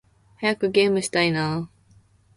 [0.39, 1.57] 早くゲームしたいな〜〜〜